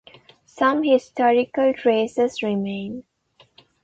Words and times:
Some 0.47 0.81
historical 0.83 1.75
traces 1.75 2.41
remain. 2.41 3.03